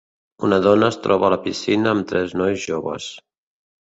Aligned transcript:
Una 0.45 0.57
dona 0.67 0.87
es 0.93 0.95
troba 1.03 1.29
a 1.29 1.31
la 1.33 1.39
piscina 1.45 1.91
amb 1.93 2.09
tres 2.13 2.33
nois 2.43 2.67
joves. 2.67 3.11